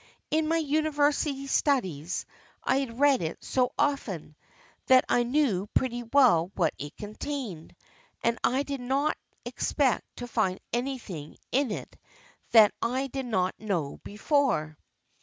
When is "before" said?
14.03-14.75